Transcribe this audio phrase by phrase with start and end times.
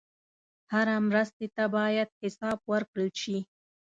[0.73, 3.37] هره مرستې ته باید حساب ورکړل شي.